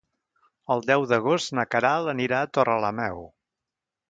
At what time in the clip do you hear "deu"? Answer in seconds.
0.91-1.05